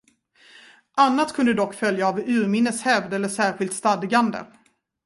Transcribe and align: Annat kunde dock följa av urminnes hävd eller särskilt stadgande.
Annat 0.97 1.33
kunde 1.33 1.53
dock 1.53 1.73
följa 1.73 2.07
av 2.07 2.19
urminnes 2.19 2.81
hävd 2.81 3.13
eller 3.13 3.27
särskilt 3.29 3.73
stadgande. 3.73 4.45